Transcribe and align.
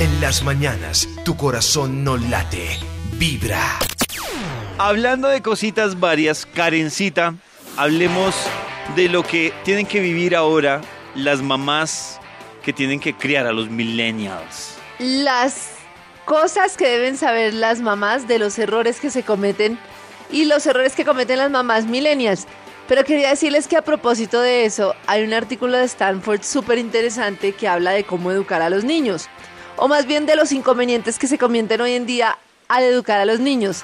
En 0.00 0.20
las 0.20 0.42
mañanas, 0.42 1.08
tu 1.24 1.36
corazón 1.36 2.02
no 2.02 2.16
late, 2.16 2.66
vibra. 3.12 3.78
Hablando 4.76 5.28
de 5.28 5.40
cositas 5.40 6.00
varias, 6.00 6.46
Karencita, 6.46 7.36
hablemos 7.76 8.34
de 8.96 9.08
lo 9.08 9.22
que 9.22 9.52
tienen 9.62 9.86
que 9.86 10.00
vivir 10.00 10.34
ahora 10.34 10.80
las 11.14 11.42
mamás 11.42 12.18
que 12.64 12.72
tienen 12.72 12.98
que 12.98 13.14
criar 13.14 13.46
a 13.46 13.52
los 13.52 13.70
millennials. 13.70 14.74
Las 14.98 15.68
cosas 16.24 16.76
que 16.76 16.88
deben 16.88 17.16
saber 17.16 17.54
las 17.54 17.80
mamás 17.80 18.26
de 18.26 18.40
los 18.40 18.58
errores 18.58 18.98
que 18.98 19.10
se 19.10 19.22
cometen 19.22 19.78
y 20.28 20.46
los 20.46 20.66
errores 20.66 20.96
que 20.96 21.04
cometen 21.04 21.38
las 21.38 21.52
mamás 21.52 21.86
millennials. 21.86 22.48
Pero 22.88 23.04
quería 23.04 23.30
decirles 23.30 23.68
que 23.68 23.76
a 23.76 23.82
propósito 23.82 24.40
de 24.40 24.64
eso, 24.64 24.96
hay 25.06 25.22
un 25.22 25.32
artículo 25.32 25.78
de 25.78 25.84
Stanford 25.84 26.42
súper 26.42 26.78
interesante 26.78 27.52
que 27.52 27.68
habla 27.68 27.92
de 27.92 28.02
cómo 28.02 28.32
educar 28.32 28.60
a 28.60 28.70
los 28.70 28.82
niños. 28.82 29.28
O 29.76 29.88
más 29.88 30.06
bien 30.06 30.26
de 30.26 30.36
los 30.36 30.52
inconvenientes 30.52 31.18
que 31.18 31.26
se 31.26 31.38
cometen 31.38 31.80
hoy 31.80 31.92
en 31.92 32.06
día 32.06 32.38
al 32.68 32.84
educar 32.84 33.20
a 33.20 33.24
los 33.24 33.40
niños. 33.40 33.82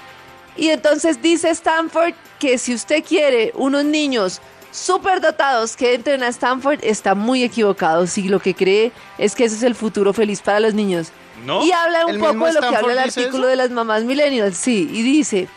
Y 0.57 0.69
entonces 0.69 1.21
dice 1.23 1.51
Stanford 1.51 2.15
que 2.39 2.59
si 2.59 2.75
usted 2.75 3.05
quiere 3.05 3.53
unos 3.55 3.85
niños 3.85 4.41
súper 4.73 5.21
dotados 5.21 5.77
que 5.77 5.95
entren 5.95 6.23
a 6.23 6.29
Stanford, 6.29 6.79
está 6.83 7.15
muy 7.15 7.43
equivocado 7.43 8.07
si 8.07 8.29
lo 8.29 8.41
que 8.41 8.55
cree 8.55 8.93
es 9.19 9.35
que 9.35 9.45
ese 9.45 9.57
es 9.57 9.63
el 9.63 9.75
futuro 9.75 10.13
feliz 10.13 10.41
para 10.43 10.61
los 10.61 10.75
niños. 10.75 11.09
¿No? 11.45 11.65
Y 11.65 11.73
habla 11.73 12.07
un 12.07 12.15
¿El 12.15 12.21
poco 12.21 12.47
de 12.47 12.52
lo 12.52 12.61
que 12.61 12.77
habla 12.77 12.93
el 12.93 12.99
artículo 12.99 13.45
eso? 13.45 13.47
de 13.47 13.57
las 13.57 13.71
mamás 13.71 14.05
millennials, 14.05 14.57
sí, 14.59 14.88
y 14.93 15.02
dice 15.02 15.49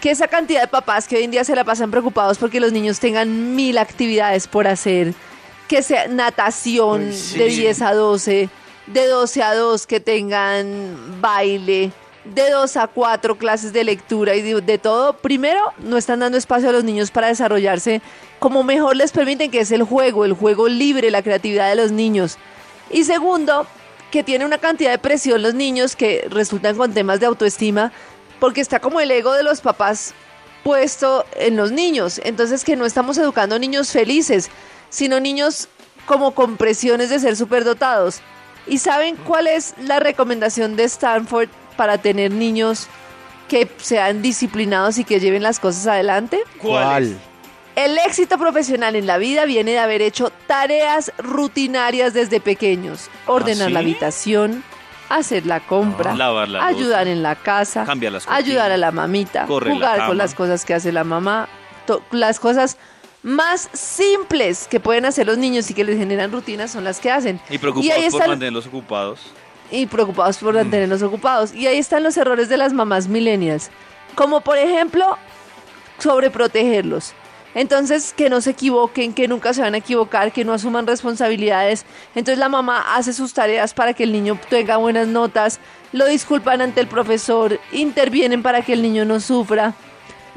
que 0.00 0.10
esa 0.10 0.28
cantidad 0.28 0.60
de 0.60 0.68
papás 0.68 1.08
que 1.08 1.16
hoy 1.16 1.22
en 1.22 1.30
día 1.30 1.44
se 1.44 1.54
la 1.56 1.64
pasan 1.64 1.90
preocupados 1.90 2.36
porque 2.36 2.60
los 2.60 2.72
niños 2.72 3.00
tengan 3.00 3.54
mil 3.56 3.78
actividades 3.78 4.46
por 4.46 4.66
hacer, 4.66 5.14
que 5.68 5.82
sea 5.82 6.08
natación 6.08 7.08
Uy, 7.08 7.16
sí. 7.16 7.38
de 7.38 7.46
10 7.46 7.82
a 7.82 7.94
12, 7.94 8.48
de 8.92 9.06
12 9.06 9.42
a 9.42 9.54
2 9.54 9.86
que 9.86 10.00
tengan 10.00 11.20
baile, 11.20 11.92
de 12.24 12.50
2 12.50 12.76
a 12.76 12.86
4 12.86 13.36
clases 13.38 13.72
de 13.72 13.84
lectura 13.84 14.34
y 14.36 14.42
de, 14.42 14.60
de 14.60 14.78
todo. 14.78 15.14
Primero, 15.14 15.60
no 15.78 15.96
están 15.96 16.20
dando 16.20 16.38
espacio 16.38 16.68
a 16.68 16.72
los 16.72 16.84
niños 16.84 17.10
para 17.10 17.28
desarrollarse 17.28 18.02
como 18.38 18.64
mejor 18.64 18.96
les 18.96 19.12
permiten, 19.12 19.50
que 19.50 19.60
es 19.60 19.70
el 19.70 19.84
juego, 19.84 20.24
el 20.24 20.32
juego 20.32 20.68
libre, 20.68 21.10
la 21.10 21.22
creatividad 21.22 21.68
de 21.68 21.76
los 21.76 21.92
niños. 21.92 22.38
Y 22.90 23.04
segundo, 23.04 23.66
que 24.10 24.24
tiene 24.24 24.44
una 24.44 24.58
cantidad 24.58 24.90
de 24.90 24.98
presión 24.98 25.42
los 25.42 25.54
niños 25.54 25.94
que 25.94 26.26
resultan 26.28 26.76
con 26.76 26.92
temas 26.92 27.20
de 27.20 27.26
autoestima, 27.26 27.92
porque 28.40 28.60
está 28.60 28.80
como 28.80 29.00
el 29.00 29.10
ego 29.12 29.32
de 29.32 29.44
los 29.44 29.60
papás 29.60 30.12
puesto 30.64 31.24
en 31.36 31.56
los 31.56 31.70
niños. 31.70 32.20
Entonces 32.24 32.64
que 32.64 32.76
no 32.76 32.84
estamos 32.84 33.16
educando 33.16 33.58
niños 33.58 33.90
felices, 33.90 34.50
sino 34.90 35.20
niños 35.20 35.68
como 36.06 36.34
con 36.34 36.56
presiones 36.56 37.10
de 37.10 37.20
ser 37.20 37.36
superdotados. 37.36 38.20
¿Y 38.66 38.78
saben 38.78 39.16
cuál 39.16 39.46
es 39.46 39.74
la 39.78 40.00
recomendación 40.00 40.76
de 40.76 40.84
Stanford 40.84 41.48
para 41.76 41.98
tener 41.98 42.30
niños 42.30 42.86
que 43.48 43.68
sean 43.78 44.22
disciplinados 44.22 44.98
y 44.98 45.04
que 45.04 45.20
lleven 45.20 45.42
las 45.42 45.58
cosas 45.60 45.86
adelante? 45.86 46.40
¿Cuál? 46.58 47.18
El 47.74 47.98
éxito 47.98 48.38
profesional 48.38 48.96
en 48.96 49.06
la 49.06 49.16
vida 49.18 49.46
viene 49.46 49.72
de 49.72 49.78
haber 49.78 50.02
hecho 50.02 50.30
tareas 50.46 51.10
rutinarias 51.18 52.12
desde 52.12 52.38
pequeños. 52.40 53.08
Ordenar 53.26 53.70
la 53.70 53.80
¿sí? 53.80 53.86
habitación, 53.86 54.62
hacer 55.08 55.46
la 55.46 55.60
compra, 55.60 56.12
Ah, 56.12 56.16
lavar 56.16 56.48
la 56.48 56.66
ayudar 56.66 57.08
en 57.08 57.22
la 57.22 57.34
casa, 57.34 57.84
cambiar 57.84 58.12
las 58.12 58.28
ayudar 58.28 58.70
a 58.72 58.76
la 58.76 58.92
mamita, 58.92 59.46
la 59.46 59.46
jugar 59.46 60.06
con 60.06 60.18
las 60.18 60.34
cosas 60.34 60.64
que 60.66 60.74
hace 60.74 60.92
la 60.92 61.04
mamá, 61.04 61.48
las 62.10 62.40
cosas 62.40 62.76
más 63.22 63.68
simples 63.72 64.66
que 64.68 64.80
pueden 64.80 65.04
hacer 65.04 65.26
los 65.26 65.38
niños 65.38 65.70
y 65.70 65.74
que 65.74 65.84
les 65.84 65.96
generan 65.98 66.32
rutinas 66.32 66.70
son 66.72 66.84
las 66.84 66.98
que 67.00 67.10
hacen. 67.10 67.40
Y 67.50 67.58
preocupados 67.58 67.94
ahí 67.96 68.10
por 68.10 68.20
están- 68.20 68.28
mantenerlos 68.30 68.66
ocupados. 68.66 69.20
y 69.70 69.86
preocupados 69.86 70.40
Mm. 70.42 70.44
por 70.44 70.54
mantenerlos 70.54 71.02
ocupados. 71.02 71.54
Y 71.54 71.66
ahí 71.66 71.78
están 71.78 72.02
los 72.02 72.16
errores 72.16 72.48
de 72.48 72.56
las 72.58 72.72
mamás 72.72 73.08
millennials. 73.08 73.70
Como 74.14 74.40
por 74.42 74.58
ejemplo, 74.58 75.16
sobreprotegerlos. 75.98 77.12
Entonces, 77.54 78.14
que 78.16 78.30
no 78.30 78.40
se 78.40 78.50
equivoquen, 78.50 79.12
que 79.12 79.28
nunca 79.28 79.52
se 79.52 79.60
van 79.60 79.74
a 79.74 79.78
equivocar, 79.78 80.32
que 80.32 80.42
no 80.44 80.54
asuman 80.54 80.86
responsabilidades. 80.86 81.84
Entonces 82.14 82.38
la 82.38 82.48
mamá 82.48 82.94
hace 82.96 83.12
sus 83.12 83.34
tareas 83.34 83.74
para 83.74 83.92
que 83.92 84.04
el 84.04 84.12
niño 84.12 84.38
tenga 84.48 84.78
buenas 84.78 85.06
notas, 85.06 85.60
lo 85.92 86.06
disculpan 86.06 86.62
ante 86.62 86.80
el 86.80 86.86
profesor, 86.86 87.60
intervienen 87.72 88.42
para 88.42 88.62
que 88.62 88.72
el 88.72 88.80
niño 88.80 89.04
no 89.04 89.20
sufra. 89.20 89.74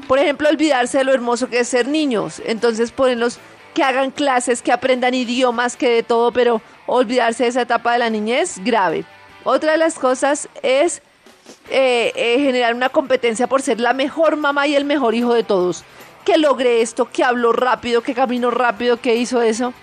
Por 0.07 0.19
ejemplo, 0.19 0.49
olvidarse 0.49 0.99
de 0.99 1.03
lo 1.03 1.13
hermoso 1.13 1.49
que 1.49 1.59
es 1.59 1.67
ser 1.67 1.87
niños. 1.87 2.41
Entonces 2.45 2.91
ponerlos 2.91 3.39
que 3.73 3.83
hagan 3.83 4.11
clases, 4.11 4.61
que 4.61 4.71
aprendan 4.71 5.13
idiomas, 5.13 5.75
que 5.75 5.89
de 5.89 6.03
todo, 6.03 6.31
pero 6.31 6.61
olvidarse 6.85 7.43
de 7.43 7.49
esa 7.49 7.61
etapa 7.61 7.93
de 7.93 7.99
la 7.99 8.09
niñez, 8.09 8.59
grave. 8.63 9.05
Otra 9.43 9.73
de 9.73 9.77
las 9.77 9.99
cosas 9.99 10.49
es 10.63 11.01
eh, 11.69 12.11
eh, 12.15 12.39
generar 12.39 12.73
una 12.73 12.89
competencia 12.89 13.47
por 13.47 13.61
ser 13.61 13.79
la 13.79 13.93
mejor 13.93 14.37
mamá 14.37 14.67
y 14.67 14.75
el 14.75 14.85
mejor 14.85 15.13
hijo 15.13 15.33
de 15.33 15.43
todos. 15.43 15.83
Que 16.23 16.37
logre 16.37 16.81
esto, 16.81 17.09
que 17.11 17.23
habló 17.23 17.51
rápido, 17.51 18.01
que 18.01 18.15
caminó 18.15 18.49
rápido, 18.49 18.97
que 18.97 19.15
hizo 19.15 19.41
eso. 19.41 19.73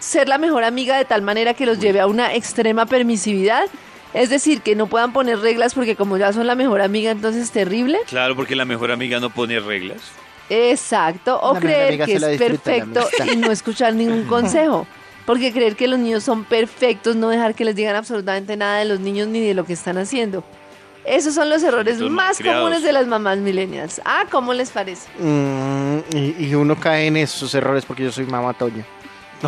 Ser 0.00 0.28
la 0.28 0.38
mejor 0.38 0.64
amiga 0.64 0.96
de 0.96 1.04
tal 1.04 1.22
manera 1.22 1.54
que 1.54 1.66
los 1.66 1.78
lleve 1.78 2.00
a 2.00 2.06
una 2.06 2.34
extrema 2.34 2.86
permisividad. 2.86 3.66
Es 4.14 4.28
decir, 4.30 4.60
que 4.60 4.76
no 4.76 4.86
puedan 4.86 5.12
poner 5.12 5.38
reglas 5.38 5.74
porque 5.74 5.96
como 5.96 6.18
ya 6.18 6.32
son 6.32 6.46
la 6.46 6.54
mejor 6.54 6.82
amiga, 6.82 7.10
entonces 7.10 7.44
es 7.44 7.50
terrible. 7.50 7.98
Claro, 8.06 8.36
porque 8.36 8.54
la 8.54 8.64
mejor 8.64 8.90
amiga 8.90 9.20
no 9.20 9.30
pone 9.30 9.58
reglas. 9.58 10.02
Exacto, 10.50 11.40
o 11.40 11.54
La 11.54 11.60
creer 11.60 12.04
que 12.04 12.14
es 12.14 12.38
perfecto 12.38 13.08
y 13.32 13.36
no 13.36 13.50
escuchar 13.50 13.94
ningún 13.94 14.24
consejo. 14.28 14.86
Porque 15.24 15.52
creer 15.52 15.76
que 15.76 15.86
los 15.86 15.98
niños 15.98 16.24
son 16.24 16.44
perfectos, 16.44 17.14
no 17.16 17.28
dejar 17.28 17.54
que 17.54 17.64
les 17.64 17.76
digan 17.76 17.94
absolutamente 17.96 18.56
nada 18.56 18.78
de 18.78 18.84
los 18.84 19.00
niños 19.00 19.28
ni 19.28 19.40
de 19.40 19.54
lo 19.54 19.64
que 19.64 19.72
están 19.72 19.96
haciendo. 19.96 20.44
Esos 21.04 21.34
son 21.34 21.48
los 21.48 21.62
errores 21.62 22.00
más 22.00 22.38
comunes 22.38 22.82
de 22.82 22.92
las 22.92 23.06
mamás 23.06 23.38
millennials. 23.38 24.00
Ah, 24.04 24.24
¿cómo 24.30 24.52
les 24.52 24.70
parece? 24.70 25.08
Mm, 25.18 25.98
y, 26.14 26.46
y 26.46 26.54
uno 26.54 26.78
cae 26.78 27.06
en 27.06 27.16
esos 27.16 27.54
errores 27.54 27.84
porque 27.84 28.04
yo 28.04 28.12
soy 28.12 28.26
mamá 28.26 28.52
Toño. 28.52 28.84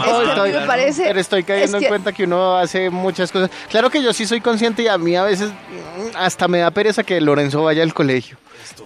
Es 0.01 0.05
que 0.05 0.11
a 0.11 0.19
mí 0.21 0.29
estoy- 0.29 0.53
me 0.53 0.67
parece... 0.67 1.05
Pero 1.05 1.21
estoy 1.21 1.43
cayendo 1.45 1.77
es 1.77 1.81
que- 1.81 1.87
en 1.87 1.91
cuenta 1.91 2.13
que 2.13 2.25
uno 2.25 2.57
hace 2.57 2.91
muchas 2.91 3.31
cosas. 3.33 3.51
Claro 3.71 3.91
que 3.91 4.03
yo 4.03 4.13
sí 4.13 4.27
soy 4.27 4.41
consciente 4.41 4.83
y 4.83 4.89
a 4.89 4.99
mí 4.99 5.15
a 5.17 5.25
veces 5.25 5.51
mm, 5.51 6.17
hasta 6.17 6.49
me 6.49 6.59
da 6.59 6.71
pereza 6.71 7.03
que 7.03 7.21
Lorenzo 7.21 7.63
vaya 7.65 7.83
al 7.83 7.95
colegio. 7.95 8.37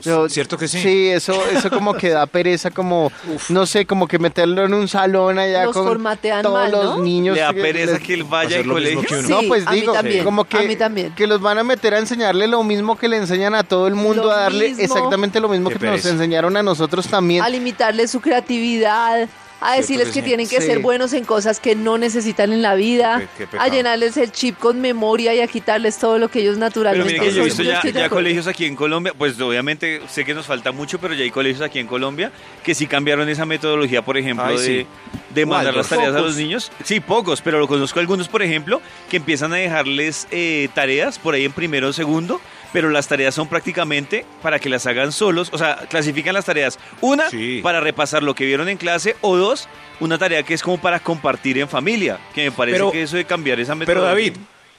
Yo- 0.02 0.28
¿Cierto 0.28 0.58
que 0.58 0.66
sí? 0.68 0.80
Sí, 0.80 1.08
eso, 1.08 1.40
eso 1.52 1.70
como 1.70 1.94
que 1.94 2.10
da 2.10 2.26
pereza, 2.26 2.70
como, 2.70 3.12
no 3.48 3.64
sé, 3.64 3.86
como 3.86 4.06
que 4.08 4.18
meterlo 4.18 4.64
en 4.64 4.74
un 4.74 4.88
salón 4.88 5.38
allá 5.38 5.64
Los 5.64 5.72
con 5.74 5.86
formatean 5.86 6.42
todos 6.42 6.54
mal, 6.58 6.72
los 6.72 6.84
¿no? 6.98 7.04
niños. 7.04 7.36
Le 7.36 7.42
da 7.42 7.52
pereza 7.52 7.92
les- 7.92 8.02
que 8.02 8.14
él 8.14 8.24
vaya 8.24 8.58
al 8.58 8.66
colegio. 8.66 9.02
que 9.02 9.14
uno. 9.18 9.28
No, 9.28 9.40
Sí, 9.40 9.46
pues 9.46 9.66
a 9.66 9.70
mí 9.70 9.80
digo, 9.80 9.92
también, 9.92 10.24
como 10.24 10.44
que, 10.44 10.56
a 10.58 10.62
mí 10.62 10.74
también. 10.76 11.14
que 11.14 11.26
los 11.26 11.40
van 11.40 11.58
a 11.58 11.64
meter 11.64 11.94
a 11.94 11.98
enseñarle 11.98 12.48
lo 12.48 12.62
mismo 12.64 12.96
que 12.98 13.08
le 13.08 13.18
enseñan 13.18 13.54
a 13.54 13.62
todo 13.62 13.86
el 13.86 13.94
mundo, 13.94 14.24
Lo 14.24 14.30
a 14.32 14.36
darle 14.42 14.68
mismo. 14.68 14.82
exactamente 14.84 15.38
lo 15.40 15.48
mismo 15.48 15.68
Qué 15.70 15.78
que 15.78 15.86
nos 15.86 16.04
enseñaron 16.04 16.56
a 16.56 16.62
nosotros 16.62 17.06
también. 17.06 17.42
a 17.42 17.48
limitarle 17.48 18.08
su 18.08 18.20
creatividad, 18.20 19.28
a 19.60 19.74
decirles 19.74 20.10
que 20.10 20.22
tienen 20.22 20.48
que 20.48 20.60
Sí. 20.60 20.66
ser 20.66 20.78
buenos 20.80 21.12
en 21.12 21.24
cosas 21.24 21.58
que 21.60 21.74
no 21.74 21.98
necesitan 21.98 22.52
en 22.52 22.62
la 22.62 22.74
vida, 22.74 23.18
Qué- 23.18 23.28
qué 23.38 23.46
pecado. 23.46 23.62
a 23.62 23.68
llenarles 23.74 24.16
el 24.16 24.30
chip 24.30 24.56
con 24.58 24.80
memoria 24.80 25.34
y 25.34 25.40
a 25.40 25.46
quitarles 25.48 25.98
todo 25.98 26.18
lo 26.18 26.28
que 26.28 26.40
ellos 26.40 26.54
Pero 26.56 26.66
naturalmente 26.66 27.12
miren 27.12 27.28
que 27.28 27.34
yo 27.34 27.42
he 27.42 27.44
visto 27.44 27.62
ya, 27.62 28.08
colegios 28.08 28.46
aquí 28.46 28.64
en 28.66 28.76
Colombia, 28.76 29.12
pues 29.16 29.40
obviamente 29.40 30.00
sé 30.08 30.24
que 30.24 30.34
nos 30.34 30.46
falta 30.46 30.70
mucho, 30.72 30.98
pero 31.00 31.14
ya 31.14 31.24
hay 31.24 31.30
colegios 31.30 31.62
aquí 31.62 31.78
en 31.78 31.86
Colombia 31.86 32.30
que 32.62 32.74
sí 32.74 32.86
cambiaron 32.86 33.28
esa 33.28 33.46
metodología, 33.46 34.02
por 34.02 34.16
ejemplo, 34.16 34.44
Ay, 34.46 34.56
de, 34.58 34.64
sí. 34.64 34.86
de 35.34 35.46
mandar 35.46 35.74
las 35.74 35.88
tareas 35.88 36.14
a 36.14 36.20
los 36.20 36.36
niños. 36.36 36.70
Sí, 36.84 37.00
pocos, 37.00 37.40
pero 37.42 37.58
lo 37.58 37.66
conozco 37.66 37.98
algunos, 38.00 38.28
por 38.28 38.42
ejemplo, 38.42 38.80
que 39.10 39.16
empiezan 39.16 39.52
a 39.52 39.56
dejarles 39.56 40.26
eh, 40.30 40.68
tareas 40.74 41.18
por 41.18 41.34
ahí 41.34 41.44
en 41.44 41.52
primero 41.52 41.88
o 41.88 41.92
segundo, 41.92 42.40
pero 42.72 42.90
las 42.90 43.08
tareas 43.08 43.34
son 43.34 43.48
prácticamente 43.48 44.24
para 44.42 44.58
que 44.58 44.68
las 44.68 44.86
hagan 44.86 45.12
solos, 45.12 45.48
o 45.52 45.58
sea, 45.58 45.76
clasifican 45.88 46.34
las 46.34 46.44
tareas. 46.44 46.78
Una, 47.00 47.30
Sí. 47.30 47.60
para 47.62 47.80
repasar 47.80 48.22
lo 48.22 48.34
que 48.34 48.44
vieron 48.44 48.68
en 48.68 48.76
clase, 48.76 49.16
o 49.20 49.36
dos, 49.36 49.68
una 50.00 50.18
tarea 50.18 50.42
que 50.42 50.54
es 50.54 50.62
como 50.62 50.78
para 50.80 51.00
compartir 51.00 51.58
en 51.58 51.68
familia, 51.68 52.18
que 52.34 52.44
me 52.44 52.52
parece 52.52 52.76
Pero- 52.78 52.92
que 52.92 53.02
eso 53.02 53.16
de 53.16 53.24
cambiar 53.24 53.58
esa 53.60 53.74
metodología. 53.74 54.06
Pero 54.10 54.14
David, 54.34 54.36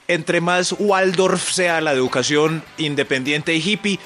entre 0.08 0.40
más 0.40 0.74
Waldorf 0.78 1.50
sea 1.50 1.80
la 1.80 1.92
educación 1.92 2.62
independiente 2.78 3.54
y 3.54 3.58
hippie, 3.62 3.98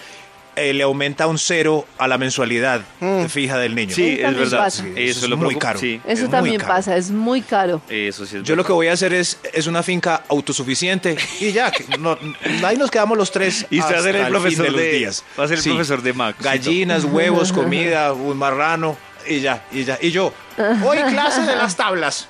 eh, 0.56 0.72
le 0.72 0.82
aumenta 0.84 1.26
un 1.26 1.38
cero 1.38 1.86
a 1.98 2.06
la 2.08 2.18
mensualidad 2.18 2.80
fija 3.28 3.58
del 3.58 3.74
niño. 3.74 3.94
Sí, 3.94 4.18
Eso 4.20 4.28
es 4.28 4.36
verdad. 4.36 4.58
pasa. 4.58 4.84
Eso, 4.86 4.96
Eso 4.98 5.24
es 5.24 5.28
lo 5.30 5.36
muy 5.36 5.56
caro. 5.56 5.78
Sí, 5.78 6.00
Es 6.06 6.18
Eso 6.18 6.22
muy 6.22 6.30
también 6.30 6.60
caro. 6.60 6.74
pasa, 6.74 6.96
es 6.96 7.10
muy 7.10 7.42
caro. 7.42 7.80
eso 7.88 8.24
sí 8.26 8.36
es 8.36 8.42
Yo 8.44 8.56
lo 8.56 8.64
que 8.64 8.72
voy 8.72 8.88
a 8.88 8.92
hacer 8.92 9.12
es, 9.12 9.38
es 9.52 9.66
una 9.66 9.82
finca 9.82 10.22
autosuficiente 10.28 11.16
y 11.40 11.52
ya, 11.52 11.72
no- 11.98 12.18
ahí 12.64 12.76
nos 12.76 12.90
quedamos 12.90 13.16
los 13.18 13.30
tres. 13.30 13.66
Y 13.70 13.80
usted 13.80 13.94
va 13.94 13.98
a 13.98 14.02
ser 14.02 14.16
el 14.16 14.26
profesor 14.28 14.64
de 14.66 14.70
los 14.70 14.80
días. 14.80 15.24
va 15.38 15.44
a 15.44 15.48
ser 15.48 15.56
el 15.58 15.62
Sí. 15.62 15.70
profesor 15.70 16.02
de 16.02 16.12
Max. 16.12 16.38
Gallinas, 16.42 17.04
huevos, 17.04 17.52
comida, 17.52 18.12
un 18.12 18.36
marrano 18.36 18.96
y 19.26 19.40
ya, 19.40 19.64
y 19.72 19.84
ya. 19.84 19.98
Y 20.00 20.10
yo, 20.10 20.32
hoy 20.84 20.98
clase 21.10 21.42
de 21.42 21.56
las 21.56 21.76
tablas. 21.76 22.28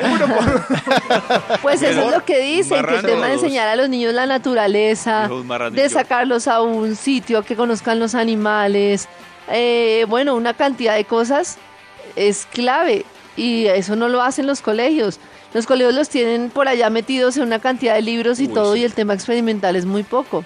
Uno 0.00 0.26
por- 0.34 1.58
Pues 1.62 1.82
eso 1.82 2.00
es 2.08 2.10
lo 2.12 2.24
que 2.24 2.40
dicen, 2.40 2.84
que 2.84 2.94
el 2.96 3.02
tema 3.02 3.26
de 3.28 3.34
enseñar 3.34 3.68
a 3.68 3.76
los 3.76 3.88
niños 3.88 4.14
la 4.14 4.26
naturaleza, 4.26 5.28
de 5.72 5.88
sacarlos 5.88 6.48
a 6.48 6.60
un 6.62 6.96
sitio, 6.96 7.42
que 7.42 7.56
conozcan 7.56 7.98
los 7.98 8.14
animales, 8.14 9.08
eh, 9.50 10.04
bueno, 10.08 10.34
una 10.34 10.54
cantidad 10.54 10.94
de 10.94 11.04
cosas 11.04 11.58
es 12.16 12.46
clave 12.46 13.04
y 13.36 13.66
eso 13.66 13.96
no 13.96 14.08
lo 14.08 14.22
hacen 14.22 14.46
los 14.46 14.60
colegios. 14.62 15.18
Los 15.54 15.66
colegios 15.66 15.94
los 15.94 16.08
tienen 16.08 16.50
por 16.50 16.68
allá 16.68 16.90
metidos 16.90 17.36
en 17.36 17.44
una 17.44 17.58
cantidad 17.60 17.94
de 17.94 18.02
libros 18.02 18.40
y 18.40 18.46
Uy, 18.46 18.52
todo 18.54 18.74
sí. 18.74 18.80
y 18.80 18.84
el 18.84 18.92
tema 18.94 19.14
experimental 19.14 19.76
es 19.76 19.86
muy 19.86 20.02
poco. 20.02 20.44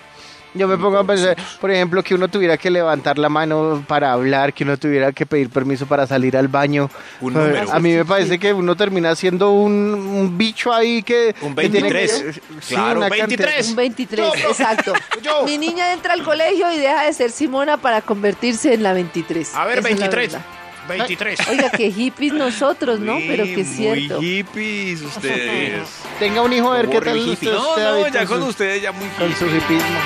Yo 0.54 0.66
me 0.66 0.76
pongo 0.76 0.98
a 0.98 1.04
pensar, 1.04 1.36
por 1.60 1.70
ejemplo, 1.70 2.02
que 2.02 2.14
uno 2.14 2.26
tuviera 2.28 2.56
que 2.56 2.70
levantar 2.70 3.18
la 3.18 3.28
mano 3.28 3.84
para 3.86 4.12
hablar, 4.12 4.52
que 4.52 4.64
uno 4.64 4.76
tuviera 4.76 5.12
que 5.12 5.24
pedir 5.24 5.48
permiso 5.48 5.86
para 5.86 6.06
salir 6.06 6.36
al 6.36 6.48
baño. 6.48 6.90
Un 7.20 7.34
número. 7.34 7.72
A 7.72 7.78
mí 7.78 7.92
me 7.94 8.04
parece 8.04 8.38
que 8.38 8.52
uno 8.52 8.76
termina 8.76 9.14
siendo 9.14 9.52
un, 9.52 9.72
un 9.94 10.36
bicho 10.36 10.72
ahí 10.72 11.02
que... 11.04 11.34
Un 11.42 11.54
que 11.54 11.68
tiene 11.68 11.92
23. 11.92 12.22
que- 12.22 12.32
sí, 12.60 12.74
Claro, 12.74 12.98
una 13.00 13.08
cantidad- 13.10 13.28
23. 13.46 13.68
Un 13.70 13.76
23, 13.76 14.26
Yo, 14.42 14.48
exacto. 14.50 14.92
yo. 15.22 15.44
Mi 15.44 15.56
niña 15.56 15.92
entra 15.92 16.14
al 16.14 16.22
colegio 16.24 16.72
y 16.72 16.78
deja 16.78 17.04
de 17.04 17.12
ser 17.12 17.30
Simona 17.30 17.76
para 17.76 18.02
convertirse 18.02 18.74
en 18.74 18.82
la 18.82 18.92
23. 18.92 19.54
A 19.54 19.64
ver, 19.66 19.78
Esa 19.78 19.88
es 19.88 19.98
la 20.00 20.08
23. 20.08 20.32
verdad. 20.32 20.46
23. 20.88 21.48
Oiga, 21.50 21.70
qué 21.70 21.92
hippies 21.92 22.32
nosotros, 22.32 22.98
¿no? 22.98 23.18
Pero 23.18 23.44
que 23.44 23.60
es 23.60 23.68
cierto. 23.68 24.16
Muy 24.16 24.26
hippies 24.38 25.02
ustedes. 25.02 25.82
Tenga 26.18 26.42
un 26.42 26.52
hijo 26.52 26.72
a 26.72 26.78
ver 26.78 26.88
qué 26.88 27.00
tal 27.00 27.18
usted. 27.18 27.52
No, 27.52 27.68
usted, 27.70 27.84
no, 27.84 28.08
ya 28.08 28.26
con 28.26 28.42
ustedes 28.42 28.82
ya 28.82 28.90
muy 28.90 29.06
con 29.10 29.32
su 29.36 29.46
hipismo. 29.46 29.98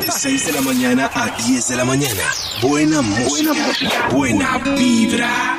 De 0.00 0.10
6 0.10 0.46
de 0.46 0.52
la 0.52 0.60
mañana 0.60 1.10
a 1.14 1.30
10 1.30 1.68
de 1.68 1.76
la 1.76 1.84
mañana. 1.84 2.22
Buena 2.60 3.00
música. 3.00 3.52
Buena 4.10 4.58
vibra. 4.58 5.52